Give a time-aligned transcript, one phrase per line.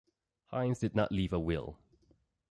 [0.51, 1.77] Heinze did not leave a will.